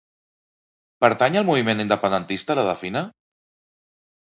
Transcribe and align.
Pertany 1.05 1.37
al 1.41 1.45
moviment 1.51 1.85
independentista 1.85 2.59
la 2.63 2.65
Defina? 2.71 3.07